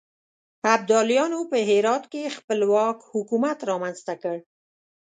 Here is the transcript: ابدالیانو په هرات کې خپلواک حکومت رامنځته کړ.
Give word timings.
ابدالیانو 0.75 1.39
په 1.51 1.57
هرات 1.69 2.03
کې 2.11 2.33
خپلواک 2.37 2.97
حکومت 3.13 3.57
رامنځته 3.69 4.13
کړ. 4.21 4.37